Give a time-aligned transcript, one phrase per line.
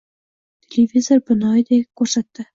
[0.75, 2.49] Televizor binoyiday ko‘rsatdi.